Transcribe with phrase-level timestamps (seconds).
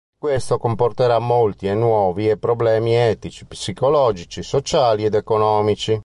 [0.17, 5.95] Questo comporterà molti e nuovi e problemi etici, psicologici, sociali ed economici.